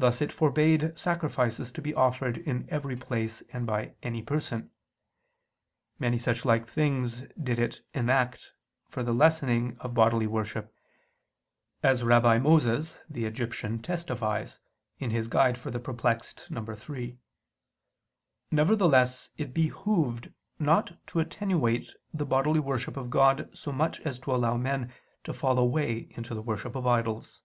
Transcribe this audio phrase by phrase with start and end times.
[0.00, 4.70] Thus it forbade sacrifices to be offered in every place and by any person.
[5.98, 8.52] Many such like things did it enact
[8.88, 10.72] for the lessening of bodily worship;
[11.82, 14.60] as Rabbi Moses, the Egyptian testifies
[15.00, 15.64] (Doct.
[15.82, 16.48] Perplex.
[16.88, 17.18] iii).
[18.52, 24.32] Nevertheless it behooved not to attenuate the bodily worship of God so much as to
[24.32, 24.92] allow men
[25.24, 27.42] to fall away into the worship of idols.